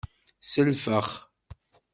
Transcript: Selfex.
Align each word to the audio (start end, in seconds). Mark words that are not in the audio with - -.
Selfex. 0.51 1.09